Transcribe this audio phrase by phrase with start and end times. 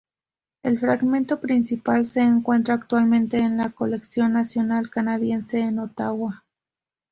[0.63, 6.43] El fragmento principal se encuentra actualmente en la Colección Nacional Canadiense, en Ottawa.